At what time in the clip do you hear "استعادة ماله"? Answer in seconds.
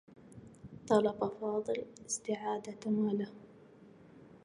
2.05-3.31